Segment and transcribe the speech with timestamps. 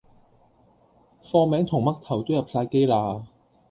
[1.21, 3.27] 貨名同嘜頭都入哂機啦